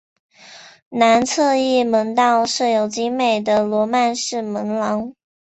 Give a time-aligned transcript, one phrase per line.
[0.89, 5.13] 南侧翼门道设有精美的罗曼式门廊。